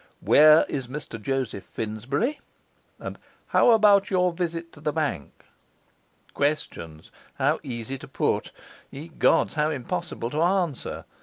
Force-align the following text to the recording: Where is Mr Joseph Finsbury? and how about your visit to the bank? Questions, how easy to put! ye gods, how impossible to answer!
Where 0.21 0.65
is 0.67 0.87
Mr 0.87 1.21
Joseph 1.21 1.63
Finsbury? 1.63 2.39
and 2.97 3.19
how 3.49 3.69
about 3.69 4.09
your 4.09 4.33
visit 4.33 4.73
to 4.73 4.81
the 4.81 4.91
bank? 4.91 5.45
Questions, 6.33 7.11
how 7.35 7.59
easy 7.61 7.99
to 7.99 8.07
put! 8.07 8.51
ye 8.89 9.09
gods, 9.09 9.53
how 9.53 9.69
impossible 9.69 10.31
to 10.31 10.41
answer! 10.41 11.05